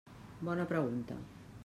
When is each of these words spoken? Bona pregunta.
Bona 0.47 0.65
pregunta. 0.71 1.15